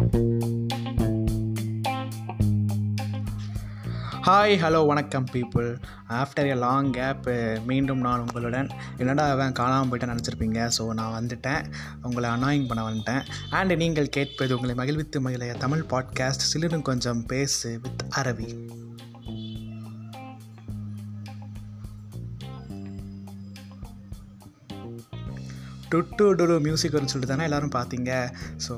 [0.00, 0.12] Hi
[4.26, 5.76] hello வணக்கம் people
[6.08, 8.68] after a long gap மீண்டும் நான் உங்களுடன்.
[8.96, 10.70] என்னடா அவன் காணாமல் போயிட்டேன் நினச்சிருப்பீங்க?
[10.78, 11.72] ஸோ நான் வந்துட்டேன்.
[12.02, 13.24] உங்களை அனாயிங் பண்ண வந்துட்டேன்.
[13.50, 18.78] அண்ட் நீங்கள் கேட்பது உங்களை மகிழ்வித்து மகிழைய தமிழ் பாட்காஸ்ட் சிலிரும் கொஞ்சம் பேசு வித் அரவி.
[25.92, 28.10] டுட்டு டுடு மியூசிக் வரும்னு சொல்லிட்டு தானே எல்லோரும் பார்த்தீங்க
[28.66, 28.74] ஸோ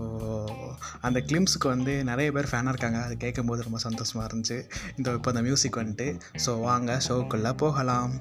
[1.00, 3.00] அந்த கிளிம்ஸுக்கு வந்து நிறைய பேர் ஃபேனாக இருக்காங்க.
[3.06, 4.58] அது கேட்கும்போது ரொம்ப சந்தோஷமாக இருந்துச்சு.
[4.96, 6.20] இந்த இப்போ அந்த மியூசிக் வந்துட்டு.
[6.46, 8.12] ஸோ வாங்க ஷோக்குள்ளே போகலாம்.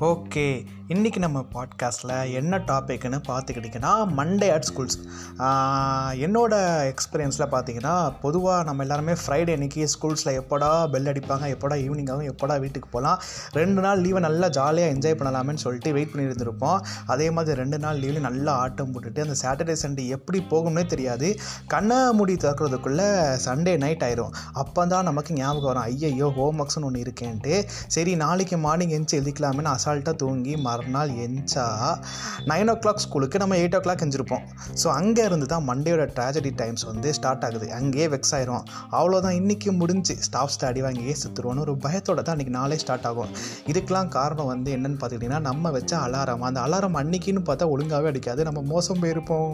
[0.00, 4.96] okay இன்றைக்கி நம்ம பாட்காஸ்ட்டில் என்ன டாபிக்னு பார்த்துக்கிட்டிங்கன்னா மண்டே அட் ஸ்கூல்ஸ்
[6.24, 12.30] என்னோடய எக்ஸ்பீரியன்ஸில் பார்த்தீங்கன்னா பொதுவாக நம்ம எல்லாருமே ஃப்ரைடே அன்றைக்கி ஸ்கூல்ஸில் எப்போடா பெல் அடிப்பாங்க எப்போடா ஈவினிங் ஆகும்
[12.32, 13.20] எப்போடா வீட்டுக்கு போகலாம்.
[13.58, 16.80] ரெண்டு நாள் லீவை நல்லா ஜாலியாக என்ஜாய் பண்ணலாமேன்னு சொல்லிட்டு வெயிட் பண்ணி இருந்திருப்போம்.
[17.06, 21.30] அதே மாதிரி ரெண்டு நாள் லீவில் நல்லா ஆட்டம் போட்டுட்டு அந்த சாட்டர்டே சண்டே எப்படி போகும்னே தெரியாது.
[21.74, 23.08] கண்ணை மூடி திறக்கிறதுக்குள்ளே
[23.46, 24.34] சண்டே நைட் ஆயிரும்.
[24.64, 25.86] அப்போ தான் நமக்கு ஞாபகம் வரும்.
[25.92, 27.54] ஐயையோ ஹோம் ஒர்க்ஸ்னு ஒன்று இருக்கேன்ட்டு.
[27.98, 31.64] சரி நாளைக்கு மார்னிங் எழுந்துச்சு எழுதிக்கலாமேன்னு அசால்ட்டாக தூங்கி மறுநாள் எஞ்சா
[32.50, 34.44] நைன் ஓ கிளாக் ஸ்கூலுக்கு நம்ம எயிட் ஓ கிளாக் எஞ்சிருப்போம்
[34.82, 37.66] ஸோ அங்கே இருந்து தான் மண்டேயோட ட்ராஜடி டைம்ஸ் வந்து ஸ்டார்ட் ஆகுது.
[37.78, 38.64] அங்கேயே வெக்ஸ் ஆயிரும்.
[38.98, 43.32] அவ்வளோதான் இன்றைக்கி முடிஞ்சு ஸ்டாஃப் ஸ்டாடி வாங்கியே சுற்றுருவோன்னு ஒரு பயத்தோட தான் அன்றைக்கி நாளே ஸ்டார்ட் ஆகும்.
[43.72, 48.48] இதுக்கெலாம் காரணம் வந்து என்னென்னு பார்த்துக்கிட்டிங்கன்னா நம்ம வச்ச அலாரம் அந்த அலாரம் அன்னைக்குன்னு பார்த்தா ஒழுங்காகவே அடிக்காது.
[48.50, 49.52] நம்ம மோசம் போயிருப்போம்.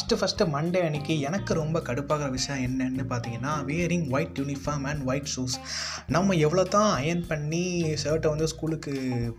[0.00, 5.28] ஃபஸ்ட்டு ஃபஸ்ட்டு மண்டே அன்னைக்கு எனக்கு ரொம்ப கடுப்பாகிற விஷயம் என்னன்னு பார்த்தீங்கன்னா wearing white uniform and white
[5.32, 5.56] shoes
[6.14, 7.60] நம்ம எவ்வளோ தான் அயன் பண்ணி
[8.02, 8.92] ஷர்ட்டை வந்து ஸ்கூலுக்கு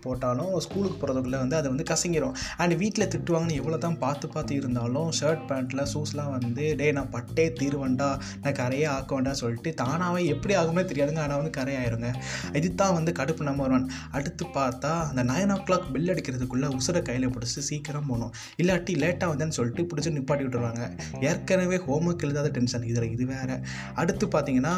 [0.04, 5.10] போட்டாலும் ஸ்கூலுக்கு போகிறதுக்குள்ளே வந்து அதை வந்து கசங்கிடும் அண்ட் வீட்டில் திட்டுவாங்கன்னு எவ்வளோ தான் பார்த்து பார்த்து இருந்தாலும்
[5.20, 8.10] ஷர்ட் பேண்ட்டில் ஷூஸ்லாம் வந்து டே நான் பட்டே தீருவேண்டா
[8.44, 11.22] நான் கரையே ஆக்க வேண்டாம் சொல்லிட்டு தானாகவே எப்படி ஆகுமே தெரியாதுங்க.
[11.26, 12.12] ஆனால் வந்து கரையாயிருங்க.
[12.60, 17.02] இது தான் வந்து கடுப்பு நம்பர் ஒன் அடுத்து பார்த்தா அந்த நைன் ஓ கிளாக் பில் அடிக்கிறதுக்குள்ளே உசுரை
[17.10, 18.32] கையில் பிடிச்சி சீக்கிரம் போகணும்.
[18.62, 20.82] இல்லாட்டி லேட்டாக வந்தேன்னு சொல்லிட்டு பிடிச்சி நிப்பாட்டி விட்டுருவாங்க.
[21.28, 23.56] ஏற்கனவே ஹோம்ஒர்க் எழுதாத டென்ஷன் இதில் இது வேறு.
[24.00, 24.74] அடுத்து பார்த்தீங்கன்னா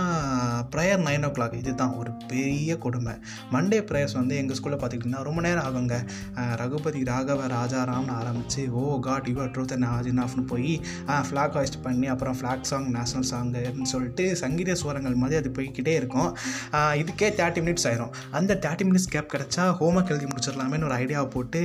[0.74, 3.14] ப்ரேயர் நைன் ஓ கிளாக் இது தான் ஒரு பெரிய கொடுமை.
[3.54, 5.96] மண்டே ப்ரேயர்ஸ் வந்து எங்கள் ஸ்கூலில் பார்த்துக்கிட்டிங்கன்னா ரொம்ப நேரம் ஆகுங்க.
[6.62, 10.72] ரகுபதி ராகவ ராஜாராம்னு ஆரம்பித்து ஓ காட் யுவர் ட்ரூத் அண்ட் ஆஜ் இனாஃப்னு போய்
[11.28, 16.30] ஃப்ளாக் ஹாய்ஸ்ட் பண்ணி அப்புறம் ஃப்ளாக் சாங் நேஷனல் சாங்குன்னு சொல்லிட்டு சங்கீத சுவரங்கள் மாதிரி அது போய்கிட்டே இருக்கும்.
[17.02, 18.12] இதுக்கே தேர்ட்டி மினிட்ஸ் ஆயிரும்.
[18.38, 21.60] அந்த தேர்ட்டி மினிட்ஸ் கேப் கிடச்சா ஹோம்ஒர்க் எழுதி முடிச்சிடலாமேன்னு ஒரு ஐடியாவை போட்டு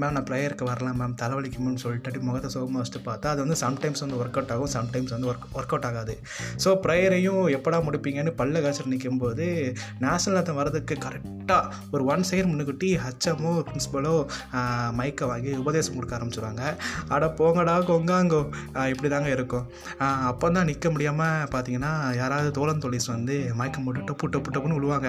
[0.00, 4.18] மேம் நான் ப்ரேயருக்கு வரலாம் மேம் தலைவலிக்கும்னு சொல்லிட்டு முகத்தை சோகமாக வச்சுட்டு பார்த்தா அது வந்து சம்டைம்ஸ் வந்து
[4.22, 6.14] ஒர்க் அவுட் ஆகும் சம்டைம்ஸ் வந்து ஒர்க் ஒர்க் அவுட் ஆகாது.
[6.64, 9.46] ஸோ ப்ரேயரையும் எப்படா முடிப்பீங்கன்னு பல்ல காய்ச்சல் நிற்கும்போது
[10.04, 14.14] நேஷனல் anthem வரதுக்கு கரெக்டாக ஒரு ஒன் செகண்ட் முன்னுக்குட்டி ஹச்எம்மோ பிரின்ஸிபலோ
[15.00, 16.62] மைக்கை வாங்கி உபதேசம் கொடுக்க ஆரம்பிச்சிருவாங்க.
[17.14, 18.42] அட போங்கடா கொங்காங்கோ.
[18.92, 19.66] இப்படி தாங்க இருக்கும்.
[20.30, 25.08] அப்போ தான் நிற்க முடியாமல் பார்த்தீங்கன்னா யாராவது தோழன் தொழிஸ் வந்து மயக்கம் போட்டு டப்பு டப்பு டப்புன்னு விழுவாங்க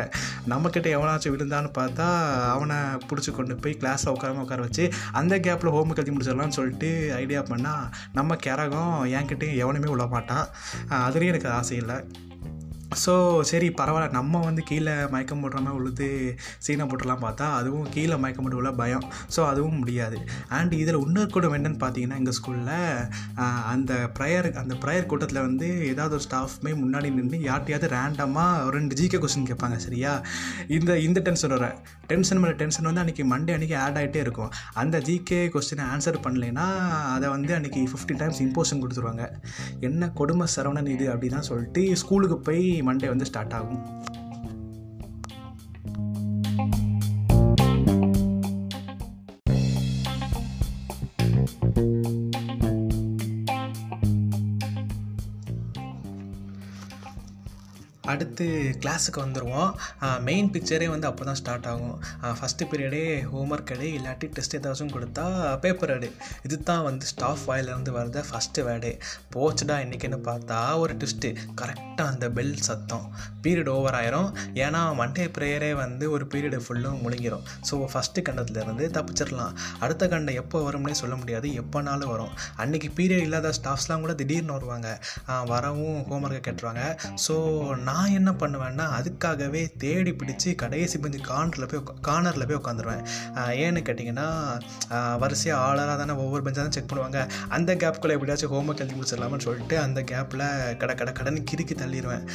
[0.51, 2.07] நம்மக்கிட்ட எவனாச்சும் விழுந்தான்னு பார்த்தா
[2.55, 2.77] அவனை
[3.09, 4.85] பிடிச்சி கொண்டு போய் கிளாஸில் உட்காராம உட்கார வச்சு
[5.21, 6.89] அந்த கேப்பில் ஹோம் எழுதி முடிச்சிடலாம்னு சொல்லிட்டு
[7.21, 7.85] ஐடியா பண்ணால்
[8.23, 10.45] நம்ம கேரகம் என்கிட்டையும் எவனுமே விழ மாட்டான்
[11.05, 11.97] அதுலேயும் எனக்கு ஆசை இல்லை.
[13.03, 13.13] ஸோ
[13.51, 14.15] சரி பரவாயில்ல.
[14.17, 16.07] நம்ம வந்து கீழே மயக்கம் போடுற மாதிரி உழுது
[16.65, 19.05] சீனை போட்டுலாம் பார்த்தா அதுவும் கீழே மயக்கம் போட்டு உள்ள பயம்.
[19.35, 20.17] ஸோ அதுவும் முடியாது.
[20.57, 22.71] அண்ட் இதில் இன்னொரு கூட்டம் என்னென்னு பார்த்தீங்கன்னா எங்கள் ஸ்கூலில்
[23.73, 28.97] அந்த ப்ரேயர் அந்த ப்ரேயர் கூட்டத்தில் வந்து ஏதாவது ஒரு ஸ்டாஃப்மே முன்னாடி நின்று யார்ட்டையாவது ரேண்டமாக ஒரு ரெண்டு
[28.99, 30.13] ஜிகே கொஸ்டின் கேட்பாங்க சரியா?
[30.77, 31.67] இந்த இந்த டென்ஷன் வர.
[32.11, 34.51] டென்ஷன் மேலே டென்ஷன் வந்து அன்றைக்கி மண்டே அன்றைக்கி ஆட் ஆகிட்டே இருக்கும்.
[34.81, 36.65] அந்த ஜிகே கொஸ்டினை ஆன்சர் பண்ணலைன்னா
[37.15, 39.25] அதை வந்து அன்றைக்கி ஃபிஃப்டி டைம்ஸ் இம்போஷன் கொடுத்துருவாங்க.
[39.87, 43.81] என்ன கொடுமை சரவணன் இது அப்படி தான் சொல்லிட்டு ஸ்கூலுக்கு போய் மண்டே வந்து ஸ்டார்ட் ஆகும்.
[58.13, 58.45] அடுத்து
[58.83, 59.71] கிளாஸுக்கு வந்துடுவோம்
[60.27, 61.95] மெயின் பிக்சரே வந்து அப்போ தான் ஸ்டார்ட் ஆகும்
[62.39, 65.25] ஃபஸ்ட்டு பீரியடே ஹோம்ஒர்க் எடு இல்லாட்டி டெஸ்ட் ஏதாச்சும் கொடுத்தா
[65.63, 66.09] பேப்பர் எடு.
[66.47, 68.91] இது தான் வந்து ஸ்டாஃப் வாயிலேருந்து வர்றத ஃபஸ்ட்டு வேர்டு.
[69.35, 71.31] போச்சுடா இன்றைக்கின்னு பார்த்தா ஒரு டெஸ்ட்டு
[71.61, 73.05] கரெக்டாக அந்த பெல் சத்தம்.
[73.45, 74.29] பீரியட் ஓவர் ஆயிரும்.
[74.65, 79.53] ஏன்னா மண்டே ப்ரேயரே வந்து ஒரு பீரியடு ஃபுல்லும் முழுங்கிடும் ஸோ ஃபஸ்ட்டு கண்டத்துலேருந்து தப்பிச்சிடலாம்.
[79.83, 81.47] அடுத்த கண்டம் எப்போ வரும்னே சொல்ல முடியாது.
[81.61, 82.33] எப்போனாலும் வரும்.
[82.63, 84.89] அன்றைக்கி பீரியட் இல்லாத ஸ்டாஃப்ஸ்லாம் கூட திடீர்னு வருவாங்க.
[85.53, 86.83] வரவும் ஹோம்ஒர்க்கை கேட்டுருவாங்க.
[87.25, 87.35] ஸோ
[87.89, 93.03] நான் நான் என்ன பண்ணுவேன்னா அதுக்காகவே தேடி பிடிச்சி கடைசி பஞ்சு கார்னரில் போய் கார்னரில் போய் உட்காந்துருவேன்
[93.65, 94.25] ஏன்னு கேட்டிங்கன்னா
[95.21, 97.19] வரிசையாக ஆளராக தானே ஒவ்வொரு பெஞ்சாக தான் செக் பண்ணுவாங்க.
[97.55, 100.43] அந்த கேப்புக்குள்ளே எப்படியாச்சும் ஹோம்ஒர்க் எழுதி முடிச்சிடலாம்னு சொல்லிட்டு அந்த கேப்பில்
[100.81, 102.25] கடை கடை கடன் கிறுக்கி தள்ளிடுவேன்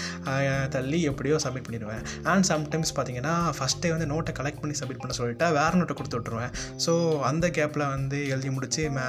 [0.77, 2.03] தள்ளி எப்படியோ சப்மிட் பண்ணிடுவேன்.
[2.33, 6.55] அண்ட் சம்டைம்ஸ் பார்த்தீங்கன்னா ஃபஸ்ட்டே வந்து நோட்டை கலெக்ட் பண்ணி சப்மிட் பண்ண சொல்லிட்டு வேறு நோட்டை கொடுத்து விட்ருவேன்
[6.87, 6.95] ஸோ
[7.33, 9.07] அந்த கேப்பில் வந்து எழுதி முடித்து மே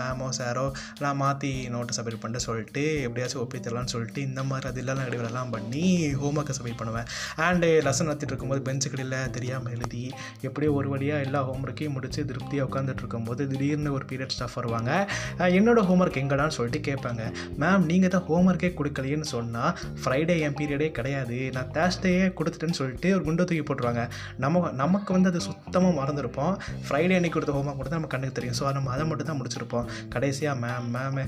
[0.00, 0.66] மேமோ சாரோ
[1.04, 5.86] நான் மாற்றி நோட்டை சப்மிட் பண்ணிட்டு சொல்லிட்டு எப்படியாச்சும் ஒப்பித்தரலாம்னு சொல்லிட்டு இந்த மாதிரி அது இல்லைனா இடைவெளிலாம் பண்ணி
[6.22, 7.06] ஹோம்ஒர்க்கை சப்மிட் பண்ணுவேன்.
[7.46, 10.02] அண்டு லெசன் நடத்திட்டு இருக்கும்போது பெஞ்சு கடையில் தெரியாமல் எழுதி
[10.48, 14.90] எப்படியோ ஒரு வழியாக எல்லா ஹோம் ஒர்க்கையும் முடித்து திருப்தியாக உட்காந்துட்டு இருக்கும்போது திடீர்னு ஒரு பீரியட் ஸ்டாஃப் வருவாங்க.
[15.58, 17.22] என்னோடய ஹோம் ஒர்க் எங்கடான்னு சொல்லிட்டு கேட்பாங்க.
[17.62, 21.38] மேம் நீங்கள் தான் ஹோம் ஒர்க்கே கொடுக்கலையேன்னு சொன்னால் ஃப்ரைடே என் பீரியடே கிடையாது.
[21.56, 24.04] நான் தேர்ஸ்டேயே கொடுத்துட்டேன்னு சொல்லிட்டு ஒரு குண்டை தூக்கி போட்டுருவாங்க.
[24.44, 26.54] நம்ம நமக்கு வந்து அது சுத்தமாக மறந்துருப்போம்.
[26.86, 28.58] ஃப்ரைடே அன்னைக்கு கொடுத்த ஹோம் ஒர்க் கொடுத்தா நம்ம கண்ணுக்கு தெரியும்.
[28.60, 29.86] ஸோ நம்ம அதை மட்டும் தான் முடிச்சிருப்போம்.
[30.14, 31.20] கடைசியாக மேம் மேம்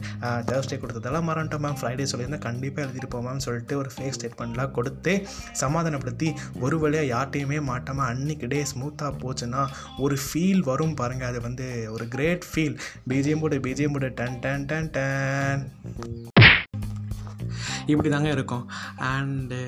[0.50, 4.18] தேர்ஸ்டே கொடுத்ததெல்லாம் மறந்துட்டோம் மேம் ஃப்ரைடே சொல்லியிருந்தால் கண்டிப்பாக எழுதிருப்போம் மேம் சொல்லிட்டு ஒரு ஃபேக்
[4.62, 5.12] எல்லாம் கொடுத்து
[5.62, 6.28] சமாதானப்படுத்தி
[6.64, 9.62] ஒரு வழியாக யார்ட்டையுமே மாட்டாமல் அன்னைக்கு டே ஸ்மூத்தாக போச்சுன்னா
[9.98, 12.76] ஒரு ஃபீல் வரும் பாருங்கள் அது வந்து ஒரு கிரேட் ஃபீல்
[13.10, 14.10] பிஜிஎம் போடு பிஜிஎம் போடு.
[14.20, 15.64] டன் டன் டன் டன்.
[17.92, 18.64] இப்படி தாங்க இருக்கும்.
[19.12, 19.60] அண்டு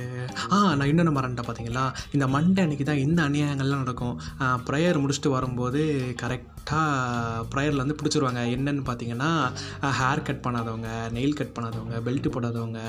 [0.54, 1.84] ஆ நான் இன்னொன்று மறந்துட்டேன் பார்த்தீங்களா
[2.16, 4.16] இந்த மண்டே அன்றைக்கி தான் இந்த அநியாயங்கள்லாம் நடக்கும்.
[4.68, 5.82] ப்ரேயர் முடிச்சுட்டு வரும்போது
[6.22, 6.52] கரெக்டாக
[7.52, 8.42] ப்ரேயரில் வந்து பிடிச்சிருவாங்க.
[8.56, 9.30] என்னென்னு பார்த்தீங்கன்னா
[9.98, 12.80] ஹேர் கட் பண்ணாதவங்க நெயில் கட் பண்ணாதவங்க பெல்ட் போடாதவங்க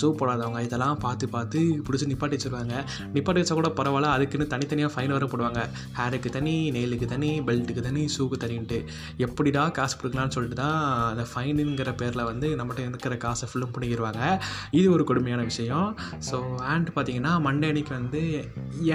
[0.00, 2.74] ஷூ போடாதவங்க இதெல்லாம் பார்த்து பார்த்து பிடிச்சி நிப்பாட்டி வச்சுருவாங்க.
[3.14, 5.62] நிப்பாட்டி வச்சா கூட பரவாயில்ல அதுக்குன்னு தனித்தனியாக ஃபைன் வர போடுவாங்க.
[5.98, 8.80] ஹேருக்கு தனி நெயிலுக்கு தனி பெல்ட்டுக்கு தனி ஷூக்கு தனின்ட்டு.
[9.26, 10.78] எப்படிடா காசு கொடுக்கலான்னு சொல்லிட்டு தான்
[11.12, 14.22] அந்த ஃபைனுங்கிற பேரில் வந்து நம்மகிட்ட இருக்கிற காசை ஃபுல்லும் பிடிக்கிடுவாங்க
[14.78, 15.88] இது ஒரு கொடுமையான விஷயம்.
[16.28, 16.38] ஸோ
[16.72, 18.22] அண்ட் பார்த்தீங்கன்னா மண்டே அன்னைக்கு வந்து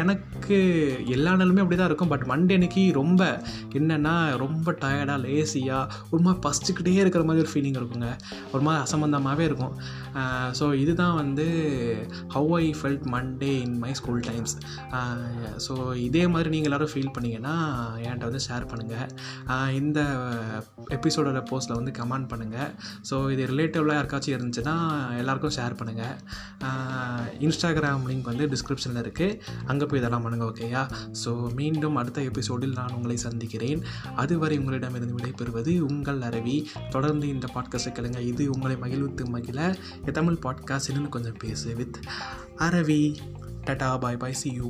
[0.01, 0.60] எனக்கு
[1.16, 2.12] எல்லா நாளுமே அப்படி தான் இருக்கும்.
[2.13, 3.22] பட் மண்டே அன்னைக்கு ரொம்ப
[3.80, 8.10] என்னென்னா ரொம்ப டயர்டாக லேசியாக ஒரு மாதிரி பசிச்சுக்கிட்டே இருக்கிற மாதிரி ஒரு ஃபீலிங் இருக்குங்க.
[8.54, 9.75] ஒரு மாதிரி அசம்பந்தமாகவே இருக்கும்.
[10.60, 11.48] ஸோ இதுதான் வந்து
[12.36, 14.54] how I felt Monday in my school times
[15.66, 15.74] so
[16.07, 17.54] இதே மாதிரி நீங்கள் எல்லோரும் ஃபீல் பண்ணிங்கன்னா
[18.06, 19.10] என்கிட்ட வந்து ஷேர் பண்ணுங்கள்
[19.80, 20.00] இந்த
[20.98, 22.72] எபிசோடோட போஸ்ட்டில் வந்து கமெண்ட் பண்ணுங்கள்
[23.10, 24.75] ஸோ இது ரிலேட்டிவ்லாம் யாருக்காச்சும் இருந்துச்சுன்னா
[25.21, 26.15] எல்லாருக்கும் ஷேர் பண்ணுங்கள்
[27.47, 30.83] இன்ஸ்டாகிராம் லிங்க் வந்து டிஸ்கிரிப்ஷனில் இருக்குது அங்கே போய் இதெல்லாம் பண்ணுங்கள் ஓகேயா
[31.23, 33.81] ஸோ மீண்டும் அடுத்த எபிசோடில் நான் உங்களை சந்திக்கிறேன்.
[34.15, 36.57] அதுவரை உங்களிடமிருந்து விடைபெறுவது உங்கள் அரவி.
[36.89, 38.19] தொடர்ந்து இந்த பாட்காஸ்ட்டை கேளுங்க.
[38.31, 39.59] இது உங்களை மகிழ்வித்து மகிழ.
[40.19, 41.69] தமிழ் பாட்காஸ்ட் இன்னும் கொஞ்சம் பேசு.
[41.81, 42.00] With
[42.68, 43.01] Aravi.
[43.68, 44.68] Tata bye bye see you